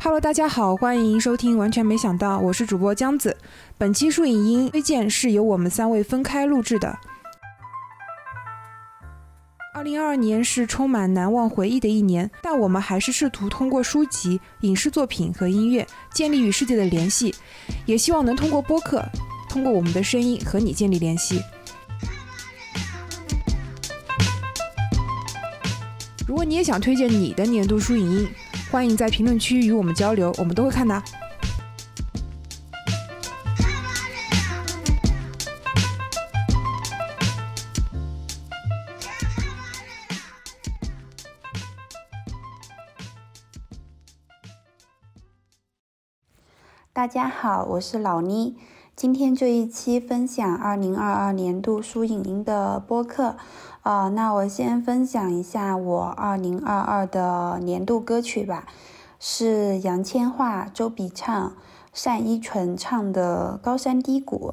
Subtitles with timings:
[0.00, 1.58] Hello，大家好，欢迎收听。
[1.58, 3.36] 完全没想到，我是主播江子。
[3.76, 6.96] 本期书影音推荐是由我们三位分开录制的。
[9.74, 17.34] 二零二二年是充满难忘回忆的一年，但我们还是试图通过书籍、影视作品和音乐建立与世界的联系，
[17.86, 19.04] 也希望能通过播客，
[19.48, 21.42] 通过我们的声音和你建立联系。
[26.26, 28.28] 如果你也想推荐你的年度书影音，
[28.70, 31.02] 欢迎在评论区与我们交流，我们都会看的。
[46.92, 48.56] 大家好，我是老妮。
[48.96, 53.36] 今天这一期分享二零二二年度书影音的播客。
[53.82, 58.66] 啊，那我先分享一下我二零二二的年度歌曲吧，
[59.20, 61.54] 是杨千嬅、周笔畅、
[62.04, 64.52] 单依纯唱的《高山低谷》。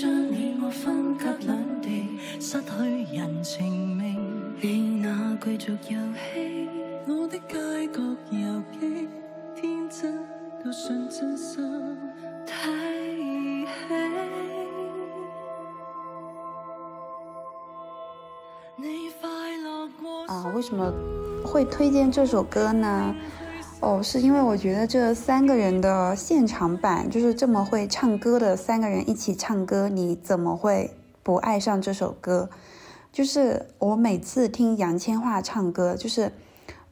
[0.00, 2.68] 将你我分隔两地失去
[3.14, 4.16] 人情味
[4.62, 6.66] 你那贵族游戏
[7.06, 9.06] 我的街角游记
[9.54, 10.16] 天真
[10.64, 11.62] 到信真心
[12.46, 13.94] 睇儿戏
[18.76, 20.90] 你快乐过啊为什么
[21.44, 23.14] 会推荐这首歌呢？
[23.80, 32.50] 哦，是因为我觉得这三个人的现场版就是这么会唱歌的三个人一起唱歌，你怎么会不爱上这首歌？
[33.10, 36.30] 就是我每次听杨千嬅唱歌，就是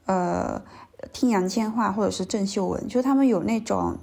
[0.07, 0.63] 呃
[1.13, 3.99] 听杨千嬅或者是郑秀文，就他们有那种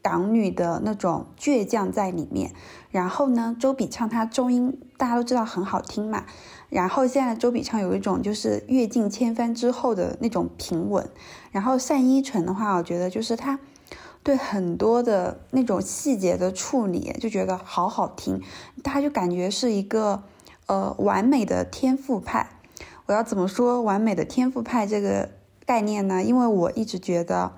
[0.00, 2.52] 港女的那种倔强在里面。
[2.90, 6.24] 然后呢，周笔畅她中音大家都知道很好听嘛。
[6.68, 11.08] 然后现在周笔畅有一种就是阅尽千帆之后的那种平稳。
[11.50, 13.58] 然后单依纯的话，我觉得就是她
[14.22, 18.42] 对很多的那种细节的处理，就觉得好好听。
[18.82, 20.22] 她就感觉是一个
[20.66, 22.50] 呃完美的天赋派。
[23.06, 25.30] 我要怎么说完美的天赋派这个
[25.64, 26.22] 概念呢？
[26.22, 27.52] 因为我一直觉得。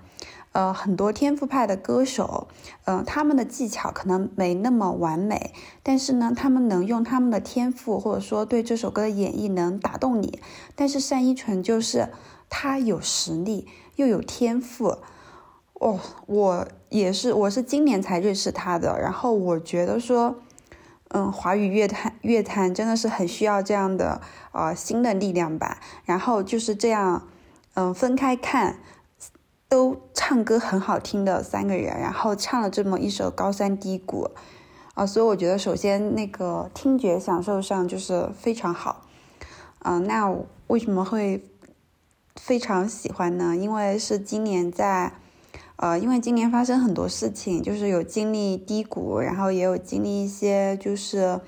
[0.52, 2.48] 呃，很多天赋派的歌手，
[2.84, 10.40] 嗯，他们的技巧可能没那么完美，但是呢，他们能用他们的天赋，或者说对这首歌的演绎能打动你。
[10.74, 12.08] 但是单依纯就是
[12.48, 14.96] 他有实力又有天赋，
[15.74, 18.98] 哦，我也是，我是今年才认识他的。
[19.00, 20.34] 然后我觉得说，
[21.10, 25.78] 嗯，华语乐坛乐坛真的是很需要这样的呃新的力量吧。
[26.04, 27.28] 然后就是这样，
[27.74, 28.80] 嗯，分开看。
[29.70, 34.24] 都唱歌很好听的三个人，然后唱了这么一首《高山低谷》，
[34.94, 39.06] 啊，所以我觉得首先那个听觉享受上就是非常好，
[39.84, 40.28] 嗯，那
[40.66, 41.44] 为什么会
[42.34, 43.56] 非常喜欢呢？
[43.56, 45.12] 因为是今年在，
[45.76, 51.40] 呃，因为今年发生很多事情，就是有经历低谷，然后也有经历一些就是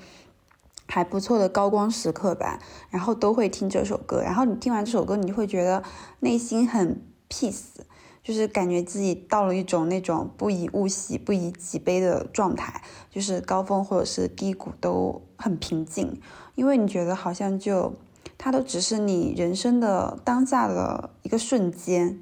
[0.87, 5.83] 还不错的高光时刻吧，然后都会听这首歌，然后你听完这首歌，你就会觉得
[6.21, 7.83] 内心很 peace。
[8.23, 16.21] 就是感觉自己到了一种那种不以物喜，不以己悲的状态，就是高峰或者是低谷都很平静，
[16.55, 17.95] 因为你觉得好像就
[18.39, 22.21] 它都只是你人生的当下的一个瞬间，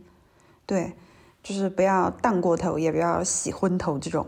[0.64, 0.94] 对，
[1.42, 4.26] 就是不要荡过头，也不要洗昏头这种。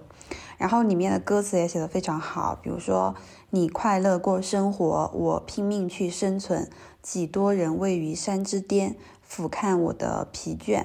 [0.58, 3.14] 然后里面的歌词也写的非常好，比如说
[3.50, 10.84] 你快乐过生活，我拼命去生存，几多人位于山之巅，俯瞰我的疲倦。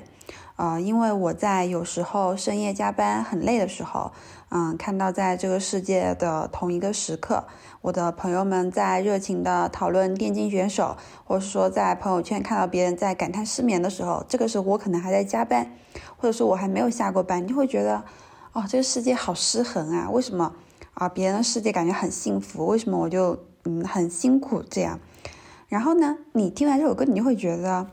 [0.58, 4.12] 呃，因为我在有时候深夜加班很累的时候，
[4.50, 7.44] 嗯，看到在这个世界的同一个时刻，
[7.82, 15.72] 我的朋友们在热情的讨论电竞选手，或者是说在朋友圈看到别人在感叹失眠的时候，这个时候我可能还在加班，
[16.18, 18.04] 或者说我还没有下过班，你就会觉得，
[18.54, 20.10] 哦，这个世界好失衡啊！
[20.10, 20.52] 为什么
[20.96, 21.08] 啊？
[21.08, 25.00] 别人的世界感觉很幸福，为什么我就嗯很辛苦这样？
[25.68, 27.86] 然后呢，你听完这首歌，你就会觉得。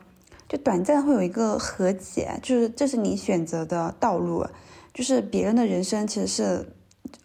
[0.47, 4.45] 就短暂会有一个和解，就是这是你选择的道路，
[4.93, 6.73] 就是别人的人生其实是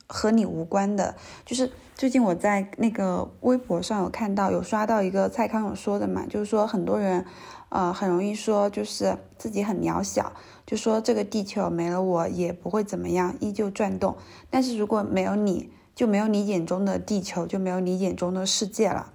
[0.07, 1.15] 和你无关的。
[1.45, 7.25] 就是最近我在那个微博上有看到，有刷到一个蔡康永说的嘛，就是说很多人，
[7.69, 10.33] 呃，很容易说就是自己很渺小，
[10.67, 14.17] 就说这个地球没了我也不会怎么样，依旧转动。
[14.49, 19.13] 但是如果没有你，就没有你眼中的地球，就没有你眼中的世界了。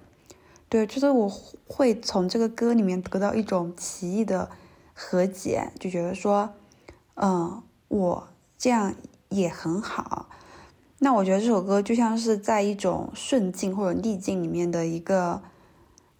[0.68, 1.28] 对，就是我
[1.66, 4.50] 会从这个歌里面得到一种奇异的
[4.92, 6.50] 和解，就觉得说，
[7.14, 8.28] 嗯，我
[8.58, 8.94] 这样
[9.28, 10.28] 也很好。
[10.98, 15.42] 那我觉得这首歌就像是在一种顺境或者逆境里面的一个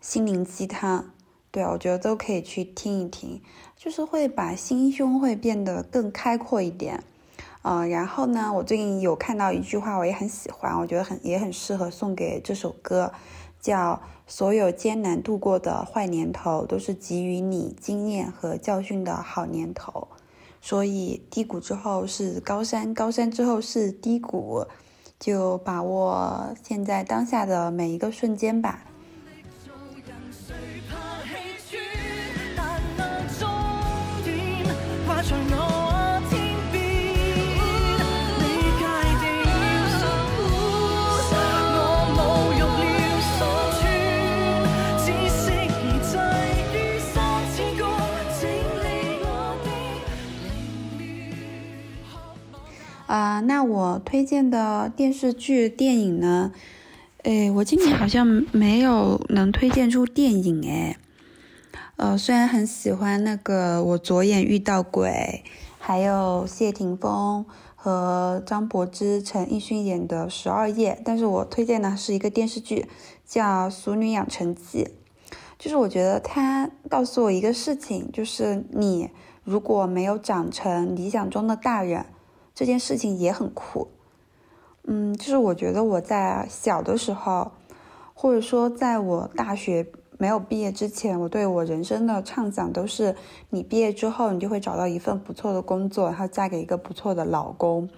[0.00, 1.10] 心灵鸡汤，
[1.50, 3.40] 对，我觉得都可以去听一听，
[3.76, 7.02] 就是会把心胸会变得更开阔一点。
[7.62, 13.12] 嗯，然后呢，我最近有看到一句话，我也很喜欢，我觉得很也很适合送给这首歌，
[13.66, 20.06] 叫“所有艰难度过的坏年头，都是给予你经验和教训的好年头”。
[20.62, 24.64] 所以低谷之后是高山，高山之后是低谷，
[25.18, 28.84] 就把握现在当下的每一个瞬间吧。
[53.06, 56.52] 啊，那我推荐的电视剧、电影呢？
[57.22, 60.96] 诶，我今年好像没有能推荐出电影诶。
[61.94, 65.44] 呃，虽然很喜欢那个《我左眼遇到鬼》，
[65.78, 72.86] 还有谢霆锋和张柏芝、陈奕迅演的《十二夜》，但是我推荐的是一个电视剧，
[73.24, 74.84] 叫《俗女养成记》。
[75.58, 79.10] 就是我觉得他告诉我一个事情，就是你
[79.44, 82.06] 如果没有长成理想中的大人。
[82.56, 83.88] 这件事情也很酷，
[84.84, 87.52] 嗯，就是我觉得我在小的时候，
[88.14, 89.86] 或者说在我大学
[90.16, 93.14] 没有毕业之前，我对我人生的畅想都是：
[93.50, 97.90] 你毕业之后，你就会找到一份不错的工作，然后嫁给一个不错的老公，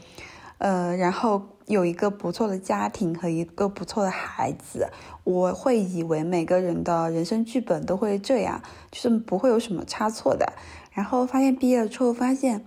[0.58, 4.88] 呃，然后有一个不错的家庭和一个不错的孩子。
[5.22, 10.52] 我会以为每个人的人生剧本都会这样，就是不会有什么差错的。
[10.90, 12.66] 然后发现毕业了之后，发现，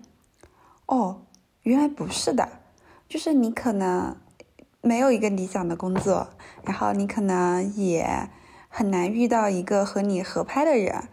[0.85, 1.23] 哦。
[1.63, 2.49] 原来不是的，
[3.07, 4.15] 就是你可能
[4.81, 6.29] 没有一个理想的工作，
[6.63, 8.29] 然后你可能也
[8.67, 11.03] 很难遇到一个和你合拍的人。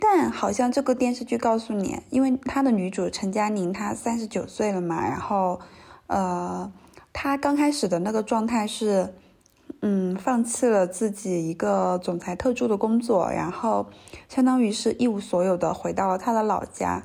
[0.00, 5.60] 但好像这个电视剧告诉你，因为他的女主陈佳宁她三十九岁了嘛，然后
[6.08, 6.72] 呃，
[7.12, 9.14] 她刚开始的那个状态是，
[9.82, 13.86] 嗯，放弃了自己一个总裁特助的工作，然后
[14.28, 17.04] 相当于是一无所有的回到了她的老家。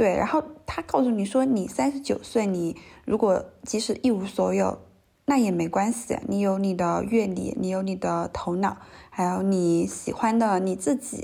[0.00, 2.74] 对，然后他告诉你说，你三十九岁，你
[3.04, 4.78] 如果即使一无所有，
[5.26, 8.78] 那也没关系，你有你的阅历，你有你的头脑，
[9.10, 11.22] 还有你喜欢的你自己，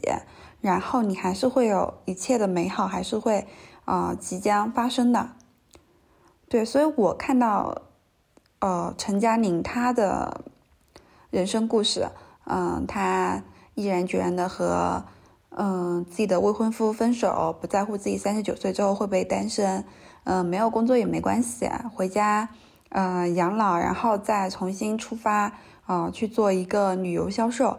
[0.61, 3.47] 然后你还是会有一切的美好，还是会
[3.87, 5.31] 啊即将发生的。
[6.47, 7.81] 对，所以我看到，
[8.59, 10.43] 呃，陈佳宁她的
[11.31, 12.11] 人生故事，
[12.45, 13.43] 嗯，她
[13.75, 15.03] 毅然决然的和。
[15.59, 19.83] 嗯，自己的未婚夫分手，不在乎自己三十九岁之后会不会单身，
[20.25, 22.51] 嗯，没有工作也没关系，回家，
[22.91, 25.55] 呃，养老，然后再重新出发，
[25.87, 27.79] 啊，去做一个旅游销售。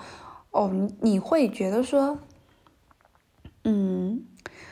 [0.50, 2.18] 哦，你你会觉得说，
[3.64, 4.24] 嗯，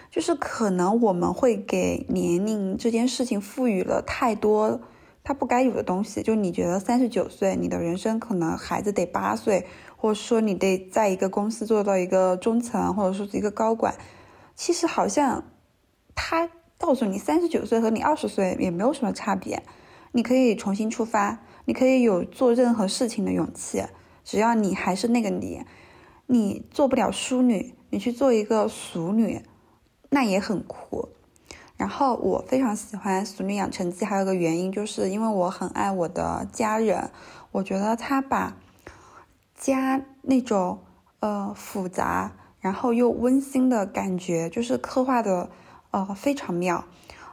[0.10, 4.82] 就是可能我们会给年龄这件事情赋予了太多
[5.24, 6.24] 他不该有的东西。
[6.24, 9.68] 就你觉得三十九岁，你的人生可能孩子得八岁。
[9.98, 13.96] 或者说你得在一个公司做到一个中层，或者说是一个高管，
[14.56, 15.44] 其实好像
[16.14, 19.64] 他告诉你三十九岁和你二十岁也没有什么差别，
[20.12, 23.84] 你可以重新出发，你可以有做任何事情的勇气，
[24.24, 25.64] 只要你还是那个你，
[26.28, 29.42] 你做不了淑女，你去做一个俗女，
[30.10, 31.10] 那也很酷。
[31.78, 37.10] 然后我非常喜欢《俗女养成记》，还有个原因就是因为我很爱我的家人，
[37.52, 38.58] 我觉得他把。
[39.56, 40.84] 加那种
[41.22, 45.50] 呃复杂，然后又温馨的感觉，就是刻画的
[45.92, 46.84] 呃非常妙。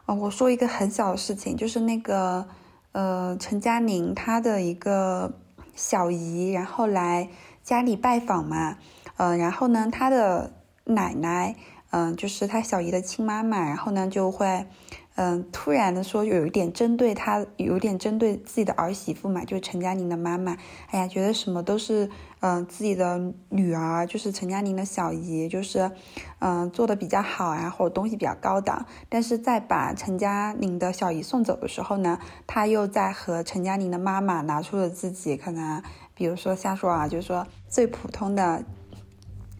[0.06, 2.48] 呃，我说一个很小的事情，就是那个
[2.92, 5.34] 呃陈佳宁她的一个
[5.74, 7.28] 小姨，然后来
[7.62, 8.78] 家里拜访嘛，
[9.16, 10.52] 呃，然后呢，她的
[10.84, 11.56] 奶奶，
[11.90, 14.66] 嗯，就是她小姨的亲妈妈，然后呢就会。
[15.14, 20.56] 嗯，突然的说，有一点针对他，有点针对自己的儿媳妇嘛，就是陈佳宁的妈妈。
[20.90, 22.08] 哎呀，觉得什么都是，
[22.40, 25.90] 嗯，自己的女儿，就是陈佳宁的小姨，就是，
[26.38, 28.86] 嗯，做的比较好啊，或者东西比较高档。
[29.10, 35.82] 但是在把陈佳宁的小姨送走的时候呢，他又在和陈佳宁的妈妈拿出了自己可能，
[36.14, 38.64] 比如说瞎说啊，就是说最普通的，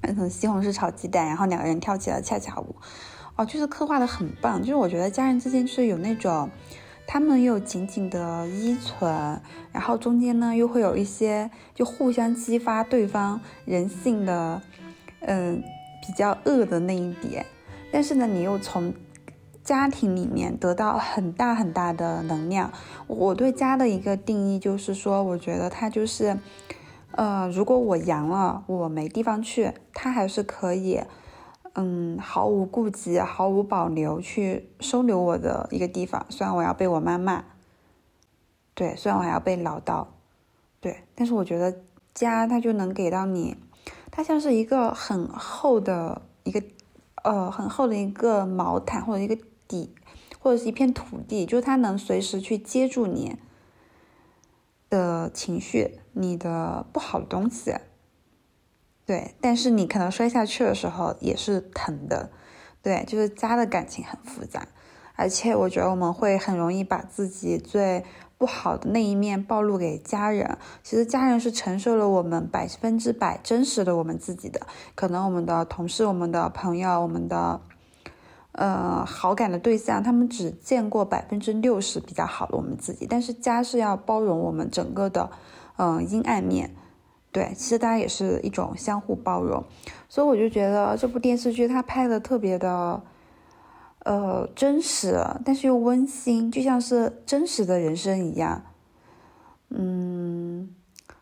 [0.00, 2.75] 嗯，西红柿炒鸡蛋，然后两个人跳起了恰恰舞。
[3.37, 6.51] 哦，就是刻画的很棒，就是我觉得家人之间就是有那种，
[7.07, 9.41] 他们又紧紧的依存，
[9.73, 14.61] 然后中间呢又会有一些就互相激发对方人性的，
[15.21, 15.62] 嗯，
[16.07, 17.47] 比较恶的那一点，
[17.91, 18.93] 但是呢你又从
[19.65, 22.71] 家庭里面得到很大很大的能量。
[23.07, 26.37] 我对家的一个定义就是说，我觉得它就是，
[27.12, 31.01] 呃，如果我阳了，我没地方去，它还是可以，
[31.75, 36.26] 嗯，毫无顾忌、毫无保留去收留我的一个地方。
[36.29, 37.45] 虽然我要被我妈骂，
[38.75, 40.07] 对，虽然我还要被唠叨，
[40.81, 41.83] 对，但是我觉得
[42.14, 43.57] 家它就能给到你，
[44.11, 46.62] 它像是一个很厚的一个，
[47.23, 49.38] 呃，很厚的一个毛毯或者一个。
[49.69, 49.95] 底，
[50.38, 53.38] 或者是一片土地，就是它能随时去接住你
[54.91, 57.75] 的情绪，你的不好的东西。
[59.04, 62.30] 对，但是你可能摔下去的时候也是疼的。
[62.82, 64.66] 对，就是家的感情很复杂，
[65.16, 68.04] 而且我觉得我们会很容易把自己最
[68.38, 70.59] 不好的那一面暴露给家人。
[70.82, 77.61] 其实家人是承受了我们百分之百真实的我们自己的，可能我们的同事、我们的朋友、我们的。
[78.54, 85.30] 呃，好感的对象，他们只见过百分之六十比较好的我们自己，但是家是要包容我们整个的，
[85.78, 86.76] 嗯，阴暗面。
[87.33, 89.65] 对，其实大家也是一种相互包容，
[90.09, 93.03] 所以我就觉得这部电视剧它拍的特别的，
[94.05, 98.62] 呃，真实，但是又温馨，就像是真实的人生一样。
[99.71, 100.75] 嗯，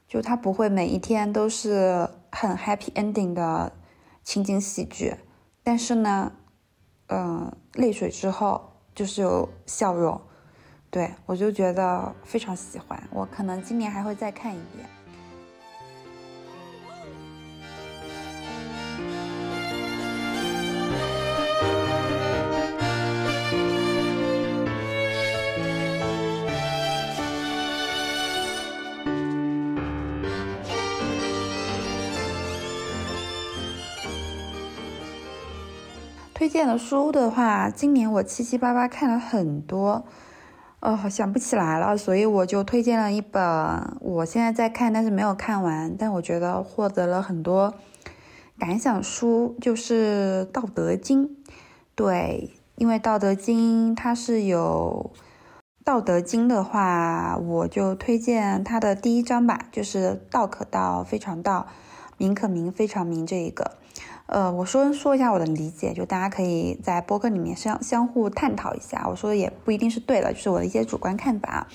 [0.09, 3.73] 就它不会每一天都是很 happy ending 的
[4.25, 5.15] 情景喜剧，
[5.63, 6.33] 但是呢。
[7.13, 10.21] 嗯，泪水之后就是有笑容，
[10.93, 14.89] 对我就觉得非常喜欢，我可能今年还会再看一遍。
[36.51, 40.05] 荐的书的话，今年我七七八八看了很多，
[40.81, 43.43] 哦，想不起来了，所以我就推荐了一本
[44.01, 47.73] 我现在在看，但是没有看完，但我觉得获得了很多
[48.59, 51.29] 感想书，就是《道德经》。
[51.95, 55.13] 对，因为《道德经》它是有
[55.85, 61.67] 《道德经》的话，我就推荐它的第一章吧，就是“道可道，非常道；
[62.19, 63.80] 名可名，非常名”这一个。
[64.31, 69.09] 呃，我说说一下我的理解，就大家可以在播客里面相相互探讨一下。
[69.11, 71.67] 我说的也不一定是对的，就是我的一些主观看法。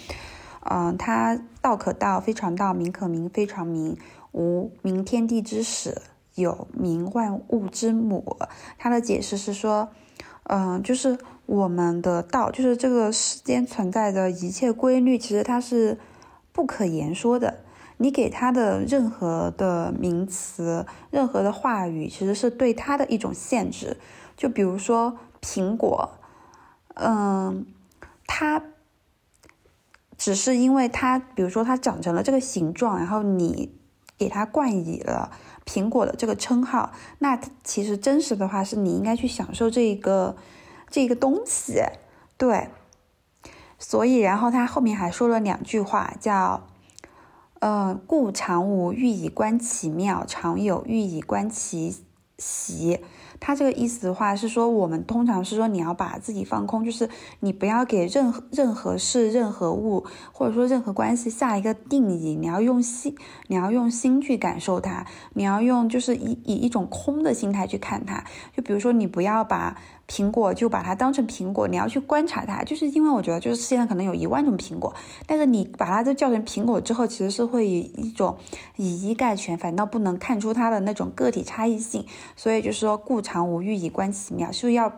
[0.62, 3.98] 嗯，它道可道，非常道；名可名，非常名。
[4.32, 6.02] 无名，天地之始；
[6.36, 8.38] 有名，万物之母。
[8.78, 9.90] 它的解释是说，
[10.44, 16.00] 嗯，就是我们的道，就是这个世间存在的一切规律，其实它是
[16.54, 17.65] 不可言说的。
[17.98, 23.98] 你给他的任何的名词、任何的话语，其实是对他的一种限制。
[24.36, 26.18] 就比如说苹果，
[26.96, 27.66] 嗯，
[28.28, 28.62] 它
[30.18, 33.74] 只是因为它，比如说它长成了这个形状，然后你
[34.18, 35.32] 给它冠以了
[35.66, 36.92] 苹果的这个称号。
[37.20, 40.36] 那其实真实的话，是你应该去享受这个
[40.90, 41.82] 这个东西，
[42.38, 42.68] 对。
[43.80, 46.68] 所以，然后他后面还说了两句话，叫。
[47.66, 51.96] 呃，故常无欲以观其妙，常有欲以观其
[52.38, 53.00] 习。
[53.40, 62.36] 他这个意思的话是说，我们通常是说你要把自己放空，就是你不要给任何任何事、任何物，或者说任何关系下一个定义。
[62.36, 63.16] 你要用心，
[63.48, 68.24] 你要用心去感受它，你要用就是以以一种空的心态去看它。
[68.56, 69.78] 就比如说，你不要把。
[70.08, 74.94] 苹果就把它当成苹果，你要去观察它，就是因为我觉得，就是世界上可能有一万种苹果，
[75.26, 78.38] 但是你把它都叫成苹果之后，其实是会以一种
[78.76, 82.06] 以一概全，反倒不能看出它的那种个体差异性。
[82.36, 84.94] 所以就是说，故常无欲，以观其妙，是要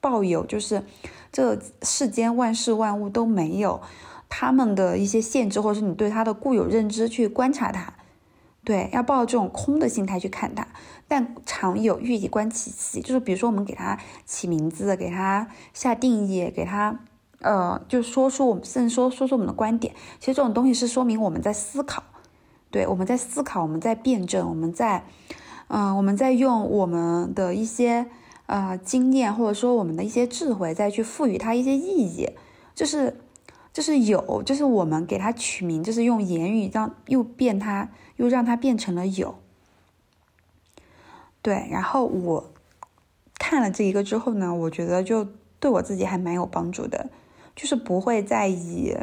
[0.00, 0.84] 抱有就是
[1.30, 3.80] 这世间万事万物都没有
[4.28, 7.94] 他们的一些限制，或者是你对它的固有认知去观察它。
[8.64, 10.64] 对，要抱这种空的心态去看它，
[11.08, 17.00] 但常有欲以观其细，就是比如说我们给它起名字，给它下定义，给它，
[17.40, 19.92] 呃，就说出我们甚至说说出我们的观点。
[20.20, 22.04] 其实这种东西是说明我们在思考，
[22.70, 25.04] 对，我们在思考，我们在辩证，我们在，
[25.72, 28.06] 嗯，我们在用我们的一些
[28.44, 32.28] 呃经验，或者说我们的一些智慧，再去赋予它一些意义，
[32.74, 33.16] 就是。
[33.74, 39.34] 就是有，就是我们给它取名，就是用言语让又变它，又让它变成了有。
[41.40, 42.52] 对，然后我
[43.38, 45.26] 看了这一个之后呢，我觉得就
[45.58, 47.08] 对我自己还蛮有帮助的，
[47.56, 48.94] 就是不会在意，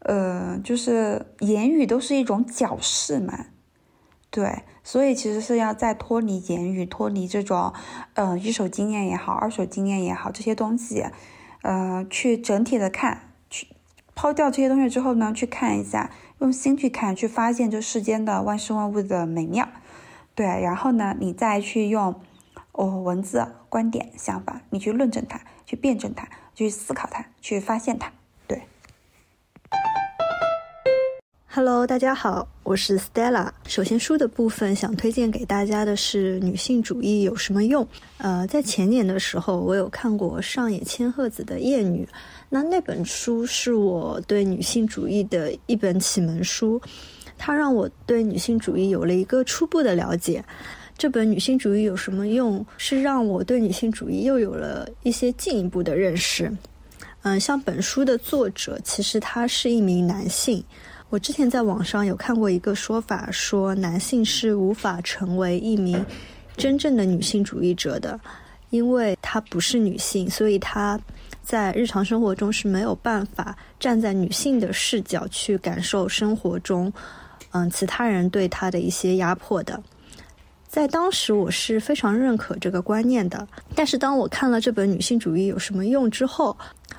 [0.00, 3.46] 呃，就是言语都是一种矫饰嘛。
[4.36, 7.72] 对，所以其实是要在脱离言语、脱离这种，
[8.12, 11.06] 呃，一手经验也好，二手经验也好，这些东西，
[11.62, 13.66] 呃，去整体的看，去
[14.14, 19.66] 抛掉这些东西之后呢，去看一下，用心去看，去发现这世间的万事万物的美妙。
[20.34, 22.14] 对，然后呢，你再去用
[22.72, 28.12] 哦文字、观点、想法，你去论证它，去辩证它，去思考它，去发现它。
[31.56, 33.48] Hello，大家好，我是 Stella。
[33.66, 37.82] 首先，书的部分想推荐给大家的是《女性主义有什么用》。
[38.18, 42.04] 呃，在前年的时候，我有看过上野千鹤子的《厌女》，
[42.50, 46.78] 那那本书是我对女性主义的一本启蒙书。
[47.38, 50.44] 它让我对女性主义有了一个初步的了解。
[50.98, 56.54] 这本《女性主义有什么用》是让我对女性主义又有了一些进一步的认识。
[57.22, 60.62] 嗯，像本书的作者，其实他是一名男性。
[61.08, 66.04] 我之前在网上有看过一个说法，说男性是无法成为一名
[66.56, 68.18] 真正的女性主义者的，
[68.70, 71.00] 因为他不是女性，所以他。
[71.42, 76.92] 在日常生活中是没有办法站在女性的视角去感受生活中，
[77.52, 79.80] 嗯，其他人对她的一些压迫的。
[80.66, 83.46] 在当时，我是非常认可这个观念的。
[83.76, 86.56] 但是，当我看了这本《女性主义有什么用》之后，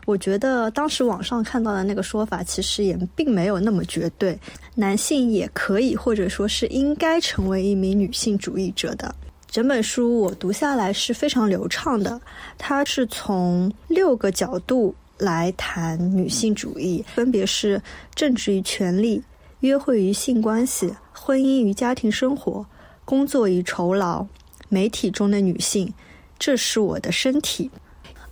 [0.08, 4.40] 我觉得当时网上看到的那个说法其实也并没有那么绝对，
[4.74, 9.14] 男性也可以或者说是应该成为一名女性主义者的。
[9.52, 12.22] 整本书我读下来是非常流畅的，
[12.58, 17.82] 它是从六个角度来谈女性主义，分别是
[18.16, 19.22] 政治与权利、
[19.60, 22.66] 约会与性关系、婚姻与家庭生活、
[23.04, 24.26] 工作与酬劳、
[24.70, 25.94] 媒体中的女性，
[26.40, 27.70] 这是我的身体。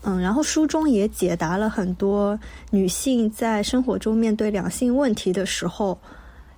[0.07, 5.99] 嗯，然后书中也解答了很多女性在生活中面对两性问题的时候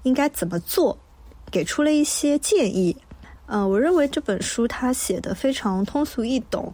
[0.04, 0.98] 应该怎么做，
[1.50, 2.96] 给出了一些建议。
[3.46, 6.74] 嗯，我认为这本书它写的非常通俗易懂，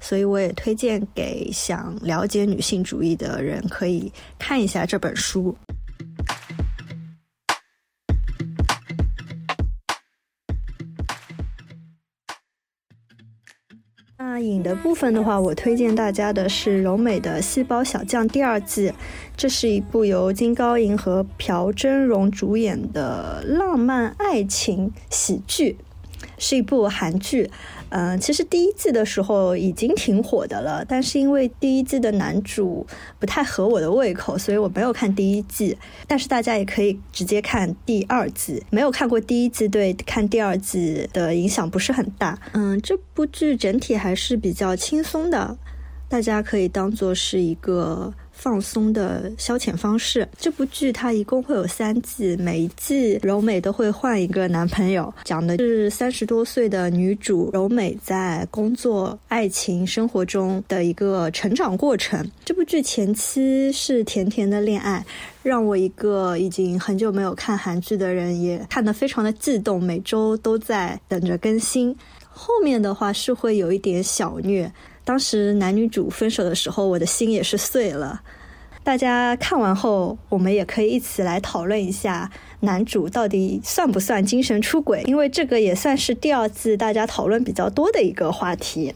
[0.00, 5.54] 所以我也推荐给想了解女性主义的人可以看一下这本书。
[14.40, 18.92] 影的部分的话，我推荐大家的是柔美的《细胞小将》第二季，
[19.36, 25.76] 这是一部由金高银和朴真荣主演的浪漫爱情喜剧。
[26.38, 27.50] 是一部韩剧，
[27.88, 32.86] 嗯，其实第一季的时候已经挺火的了，但是因为第一季的男主
[33.18, 35.76] 不太合我的胃口，所以我没有看第一季。
[36.06, 42.38] 但是大家也可以直接看第二季，没有看过第一季，对看第二季的影响不是很大。
[42.52, 45.56] 嗯，这部剧整体还是比较轻松的，
[46.08, 48.12] 大家可以当做是一个。
[48.36, 50.28] 放松的消遣方式。
[50.38, 62.24] 这部剧它一共会有三季，每一季柔美都会换一个男朋友，讲的是三十多岁的女主柔美在工作、爱情、生活中的一个成长过程。
[62.44, 65.04] 这部剧前期是甜甜的恋爱，
[65.42, 71.96] 让我一个已经很久没有看韩剧的人也看得非常的激动，每周都在等着更新。
[72.28, 74.70] 后面的话是会有一点小虐。
[75.06, 78.20] 当时男女主分手的时候，我的心也是碎了。
[78.82, 82.28] 大家看完后，我们也可以一起来讨论一下
[82.60, 88.92] 男主到底算不算精神出轨，因为这个也算是第二次大家讨论比较多的一个话题。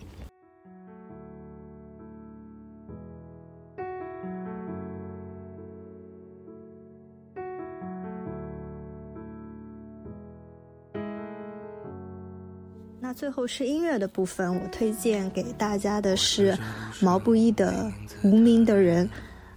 [13.20, 16.56] 最后是音乐的部分，我推荐给大家的是
[17.00, 17.92] 毛不易的
[18.26, 19.06] 《无名的人》。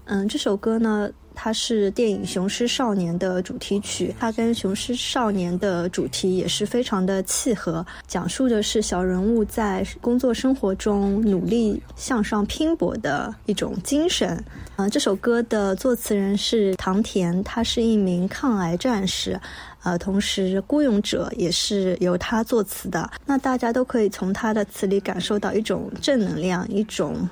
[0.04, 14.44] 嗯，这首歌呢，它是电影《雄狮少年》的主题曲，它跟《雄狮少年》的主题也是非常的契合，讲述的是小人物在工作生活中努力向上拼搏的一种精神。
[14.76, 19.40] 嗯，这首歌的作词人是唐田，他是一名抗癌战士。
[19.84, 27.28] 呃，同时《孤勇者》也是由他作词的，那大家都可以从他的词里感受到一种正能量，一种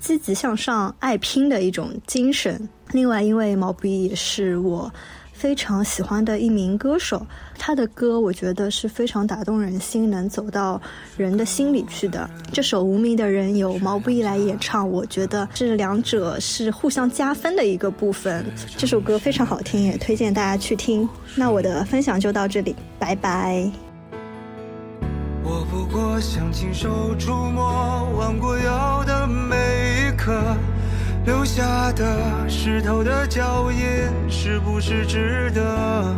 [0.00, 2.68] 积极向上、爱拼的一种精神。
[2.92, 4.90] 另外，因为毛不易也是我。
[5.38, 7.24] 非常喜欢的一名歌手，
[7.56, 10.82] 他的歌我觉得是非常打动人心，能走到
[11.16, 12.28] 人的心里去的。
[12.52, 18.44] 这首《无名的人》由毛不易来演唱，我觉得这两者是互相加分的一个部分。
[18.76, 21.08] 这首歌非常好听，也推荐大家去听。
[21.36, 23.70] 那我的分享就到这里，拜拜。
[25.44, 30.42] 我不过想亲手触摸弯过腰的每一刻。
[31.24, 33.80] 留下的湿透的脚印，
[34.30, 36.16] 是不是值得？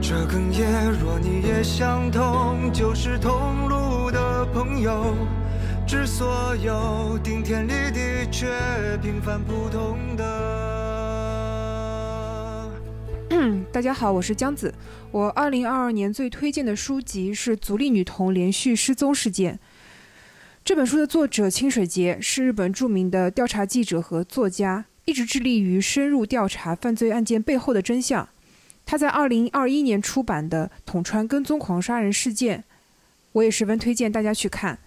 [0.00, 0.92] 这哽咽。
[1.00, 5.14] 若你也相同，就是同路的朋友。
[5.86, 8.46] 致所有顶天立地却
[9.02, 10.24] 平凡普通的。
[13.70, 14.74] 大家好，我是江子。
[15.10, 19.54] 我二零二二年最推荐的书籍是《足力女童连续失踪事件》。
[20.68, 28.28] 这本书的作者清水节是日本著名的调查记者和作家，一直致力于深入调查犯罪案件背后的真相。
[28.84, 32.58] 他在二零二一年出版的《统川跟踪狂杀人事件》，
[33.32, 34.78] 我也十分推荐大家去看。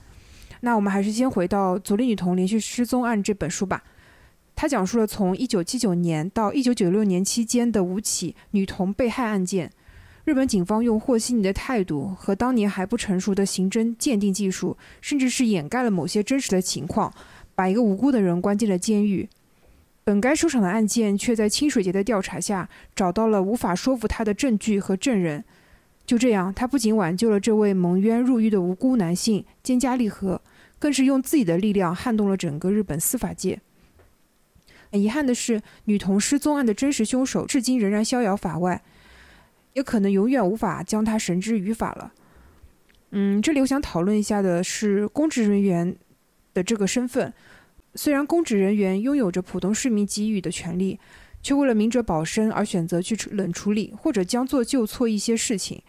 [0.59, 3.83] 那我们还是先回到《足利女童连续失踪案》这本书吧。
[4.55, 9.71] 它讲述了从1979年到1996年期间的五起女童被害案件。
[10.23, 17.13] 日本警方用和稀泥的态度和当年还不成熟的刑侦鉴定技术，甚至是掩盖了某些真实的情况，
[17.55, 19.27] 把一个无辜的人关进了监狱。
[20.03, 25.43] 本该收场的案件，却在清水节的调查下找到了无法说服他的证据和证人。
[26.05, 30.41] 就这样，他不仅挽救了这位蒙冤入狱的无辜男性，肩胛利合。
[30.79, 33.61] 更是用自己的力量撼动了整个日本司法界。
[34.91, 38.81] 很遗憾的是，女童失踪案的真实凶手至今仍然逍遥法外，
[39.73, 42.13] 也可能永远无法将他绳之于法了。
[43.11, 45.95] 嗯，这里我想讨论一下的是公职人员
[46.53, 47.33] 的这个身份。
[47.95, 50.97] 虽然公职人员拥有着普通市民给予的权利，
[51.43, 55.81] 却为了明哲保身而选择去冷处理或者将错就错一些事情。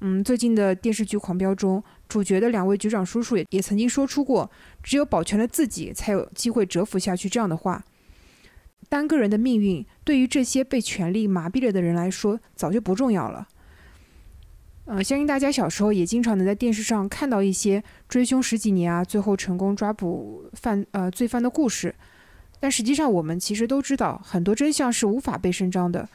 [0.00, 4.50] 嗯，最近的电视剧《狂飙》中，主角的两位局长叔叔也也曾经说出过
[4.82, 7.84] “只有保全了自己，才有机会蛰伏下去”这样的话。
[8.90, 13.48] 单个人的命运，对于这些被权力麻痹了的人来说，早就不重要了。
[14.86, 21.94] 嗯，相信大家小时候也经常能在电视上看到一些追凶十几年啊，最后成功抓捕犯呃罪犯的故事。
[22.58, 26.08] 但实际上，我们其实都知道，很多真相是无法被伸张的。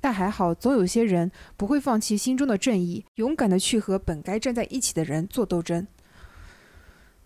[0.00, 5.86] 但还好，总有些人不会放弃心中的正义，勇敢的去和本该站在一起的人做斗争。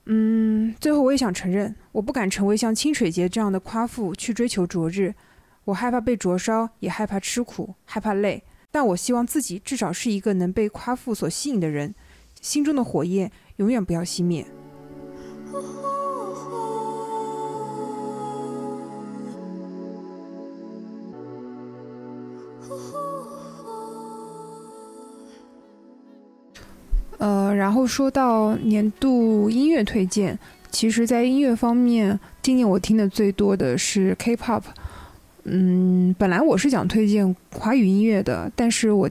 [0.08, 5.14] 嗯，最后我也想承认，我不敢成为像清水节这样的夸父去追求灼日，
[5.64, 8.44] 我害怕被灼烧，也害怕吃苦，害怕累。
[8.70, 11.94] 但我希望自己至少是一个能被夸父所吸引的人，
[12.40, 14.46] 心中的火焰永远不要熄灭。
[27.18, 30.38] 呃，然后说到年度音乐推荐，
[30.70, 34.62] 其实，在音乐方面，今年我听的最多的是 K-pop。
[35.44, 39.08] 嗯，本来我是想推荐华语音乐的，但是我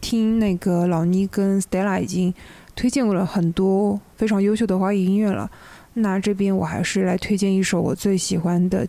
[0.00, 2.32] 听那个老倪跟 Stella 已经
[2.74, 5.50] 推荐过了很多非常优秀的华语音乐了。
[5.94, 8.86] 那这边我还是来推荐一首我最喜欢的，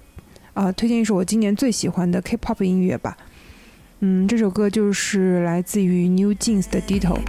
[0.54, 3.18] 啊，推荐一首我今年最喜欢的 K-pop 音乐吧。
[4.00, 7.20] 嗯，这首歌就是来自于 New Jeans 的 Ditto。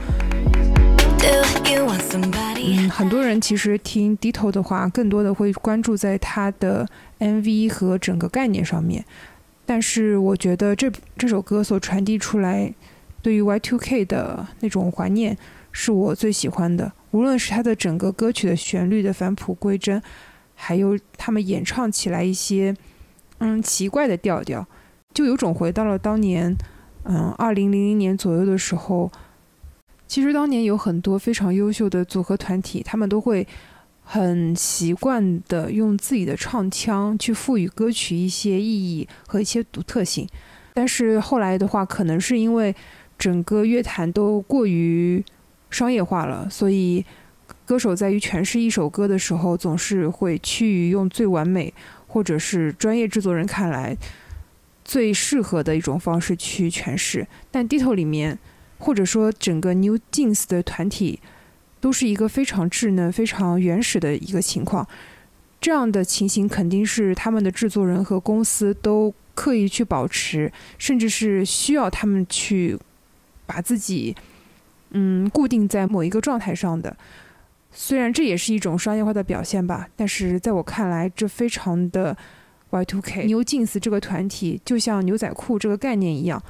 [2.13, 6.85] 嗯，很多人其实听 Dito 的话，更多的会关注在他的
[7.21, 9.05] MV 和整个概念上面。
[9.65, 12.75] 但是我觉得这这首歌所传递出来
[13.23, 15.37] 对于 Y2K 的那种怀念，
[15.71, 16.91] 是我最喜欢的。
[17.13, 20.03] 无论是它的整个歌曲的旋律的返璞归真，
[20.57, 22.75] 还有他们演唱起来一些
[23.39, 24.67] 嗯奇怪的调调，
[25.15, 26.57] 就有种回到了当年
[27.05, 29.11] 嗯二零零零年左右的时候。
[30.11, 33.47] 其实当年有很多非常优秀的组合团体，他们都会
[34.03, 40.27] 很习惯的用自己的唱腔去赋予歌曲一些意义和一些独特性。
[40.75, 42.75] 但是后来的话，可能是因为
[43.17, 45.25] 整个乐坛都过于
[45.71, 47.07] 商业化了，所以
[47.65, 51.73] 歌手在于诠释一首歌的时候，总是会趋于用最完美
[52.09, 53.97] 或者是专业制作人看来
[54.85, 57.25] 最适合的一种方式去诠释。
[57.53, 58.37] 但低头里面。
[58.81, 61.21] 或者说，整个 New Jeans 的团体
[61.81, 64.89] 都是一个非常稚嫩、非常原始的一个情况。
[65.61, 72.79] 这样的情形肯定是他们的制作人和公司都刻意去保持，甚至是需要他们去
[73.45, 74.17] 把自己
[74.93, 76.97] 嗯固定在某一个状态上的。
[77.71, 82.17] 虽然这也是一种商业化的表现吧，但是在我看来，这非常的
[82.71, 83.27] Y2K。
[83.29, 86.43] New Jeans 这个团体就像牛仔裤这个概念一样，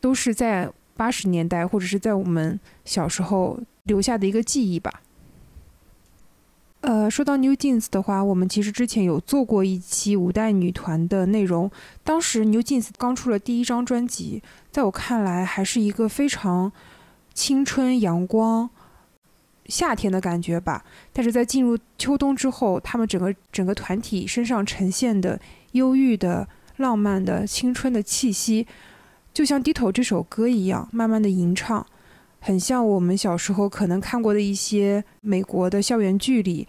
[0.00, 0.70] 都是在。
[0.96, 5.02] 八十年代，或者是在我们小时候留下的一个记忆吧。
[6.82, 11.68] 呃，说到 New Jeans 的话，我们其实之前有做过一期五代女团的内容。
[12.04, 16.70] 当时 New Jeans 刚出了第一张专辑，在我看来还是一个非常
[17.34, 18.70] 青春阳光、
[19.66, 20.84] 夏天的感觉吧。
[21.12, 25.40] 但是在进入秋冬之后，他们整个整个团体身上呈现的
[25.72, 28.64] 忧郁的、浪漫的、青春的气息。
[29.36, 31.86] 就像《低头》这首歌一样，慢慢的吟唱，
[32.40, 36.66] 很像我们小时候可能看过的一些美国的校园剧里。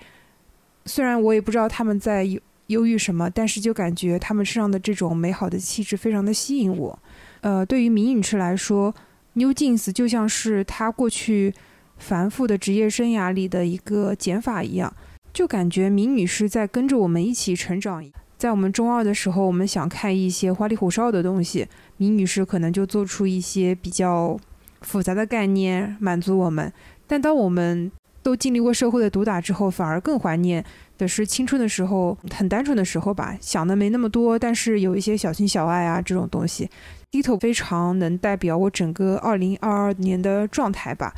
[0.85, 6.99] 虽然我也不知道他们在忧忧郁什么，但是就感觉他们身上的这种美好的气质非常的吸引我。
[7.39, 8.93] 呃，对于明女士来说
[9.35, 11.53] ，New Jeans 就像是她过去
[11.97, 14.93] 繁复的职业生涯里的一个减法一样，
[15.31, 18.03] 就感觉明女士在跟着我们一起成长。
[18.37, 24.39] 在我们中二的时候，我们想看一些花里胡哨的东西，米女士可能就做出一些比较
[24.81, 26.71] 复杂的概念满足我们。
[27.07, 30.63] 但当我们都经历过社会的毒打之后，反而更怀念
[30.97, 36.69] 的是青春的时候，很单纯的时候吧，想的没那么多，但是有一些小情小爱啊这种东西。
[37.09, 41.13] 低头非常能代表我整个二零二二年的状态吧，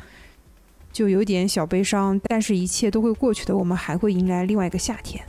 [0.92, 5.20] 就有点小悲伤，但是一切都会过去的，我们还会迎来另外一个夏天。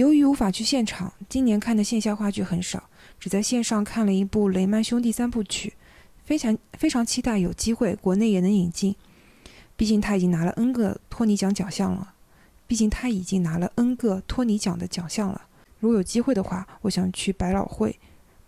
[0.00, 5.68] 由于无法去现场，今年看的线下话剧很少，只在线上看了一部《雷曼兄弟三部曲》，
[6.24, 8.96] 非常非常期待有机会国内也能引进。
[9.76, 12.14] 毕竟他已经拿了 N 个托尼奖奖项了，
[12.66, 15.42] 毕竟他已经拿了 N 个托尼奖的奖项了。
[15.80, 17.98] 如果有机会的话，我想去百老汇，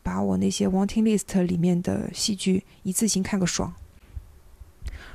[0.03, 3.75] 把我那些 Wanting List 里面的戏剧一次性看个爽。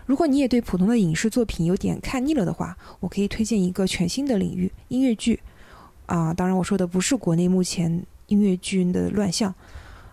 [0.06, 5.40] 如果你也对普通的影视作品有点看腻了的话，我可以推荐一个全新的领域——音乐剧。
[6.08, 9.54] 啊，当然我说的不是国内目前音乐剧的乱象。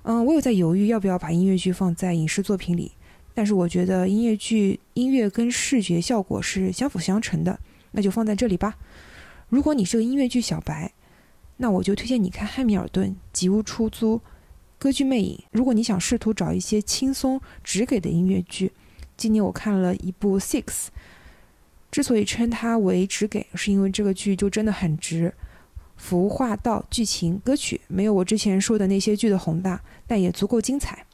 [0.03, 2.93] 嗯，我有在犹豫要不要把音乐剧放在影视作品里。
[3.33, 7.59] 但是我觉得音乐剧音乐跟视觉效果是相辅相成的，
[7.91, 8.77] 那就放在这里吧。
[9.49, 10.93] 如果你是个音乐剧小白，
[11.57, 14.17] 那我就推荐你看《汉密尔顿》《吉屋出租》
[14.79, 15.37] 《歌剧魅影》。
[15.51, 18.71] 如果你想试图找一些轻松直给的音乐剧，
[19.17, 20.63] 今年我看了一部《Six》。
[21.91, 25.33] 之所以称它为直给，是因为这个剧就真的很直，
[26.05, 31.07] 服化道、剧情、歌曲没有我之前说的那些剧的宏大，但也足够精彩。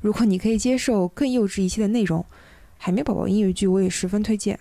[0.00, 2.20] 如果你可以接受更幼稚一些的内容，
[2.78, 4.56] 《海绵宝宝》音乐剧我也十分推荐。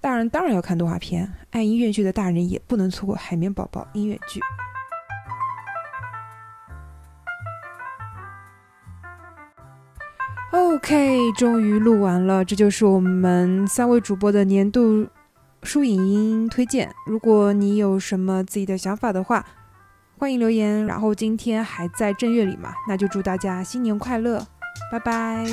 [0.00, 4.40] 大人当然要看动画片，爱音乐剧的大人也不能错过《海绵宝宝》音乐剧。
[10.50, 15.06] OK，终于录完了，这就是我们三位主播的年度
[15.66, 16.94] 书影音推荐。
[17.06, 19.44] 如果你有什么自己的想法的话，
[20.16, 20.86] 欢迎留言。
[20.86, 24.46] 然后今天还在正月里嘛，那就祝大家新年快乐！
[24.92, 25.44] 拜拜。